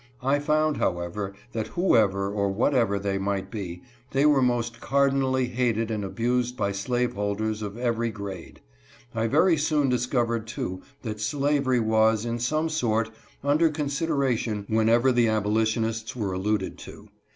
[0.23, 5.91] I found, however, that whoever or whatever they might be, they were most cordinally hated
[5.91, 8.61] and abused by slaveholders of every grade.
[9.13, 13.11] I very soon dis covered too, that slavery was, in some sort,
[13.43, 17.09] under consid eration whenever the abolitionists were alluded to.